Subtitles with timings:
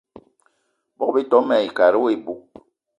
[0.97, 2.41] Bogb-ito mayi wo kat iboug.